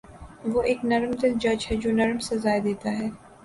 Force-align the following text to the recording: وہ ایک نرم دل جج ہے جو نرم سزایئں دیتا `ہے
وہ 0.51 0.61
ایک 0.69 0.79
نرم 0.91 1.11
دل 1.21 1.33
جج 1.43 1.59
ہے 1.69 1.75
جو 1.81 1.89
نرم 1.99 2.19
سزایئں 2.29 2.63
دیتا 2.65 2.89
`ہے 2.91 3.07